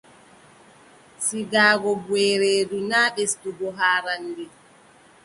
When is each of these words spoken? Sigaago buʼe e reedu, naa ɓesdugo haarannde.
Sigaago 1.25 1.89
buʼe 2.05 2.21
e 2.31 2.35
reedu, 2.41 2.77
naa 2.89 3.07
ɓesdugo 3.15 3.67
haarannde. 3.77 4.45